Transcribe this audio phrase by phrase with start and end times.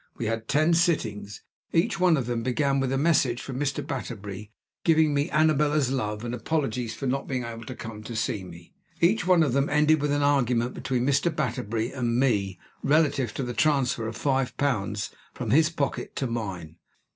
[0.17, 1.43] We had ten sittings.
[1.73, 3.85] Each one of them began with a message from Mr.
[3.85, 4.51] Batterbury,
[4.83, 8.73] giving me Annabella's love and apologies for not being able to come and see me.
[8.99, 11.29] Each one of them ended with an argument between Mr.
[11.29, 16.77] Batterbury and me relative to the transfer of five pounds from his pocket to mine.